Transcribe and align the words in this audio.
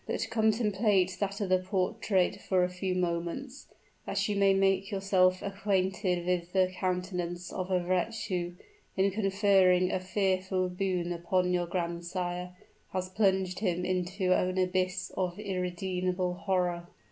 "But 0.07 0.31
contemplate 0.31 1.17
that 1.19 1.39
other 1.43 1.59
portrait 1.61 2.37
for 2.41 2.63
a 2.63 2.69
few 2.69 2.95
moments 2.95 3.67
that 4.07 4.27
you 4.27 4.35
may 4.35 4.51
make 4.51 4.89
yourself 4.89 5.43
acquainted 5.43 6.25
with 6.25 6.53
the 6.53 6.71
countenance 6.73 7.53
of 7.53 7.69
a 7.69 7.83
wretch 7.85 8.25
who, 8.29 8.53
in 8.97 9.11
conferring 9.11 9.91
a 9.91 9.99
fearful 9.99 10.69
boon 10.69 11.13
upon 11.13 11.53
your 11.53 11.67
grandsire, 11.67 12.55
has 12.93 13.09
plunged 13.09 13.59
him 13.59 13.85
into 13.85 14.33
an 14.35 14.57
abyss 14.57 15.11
of 15.15 15.37
unredeemable 15.39 16.33
horror!" 16.33 16.87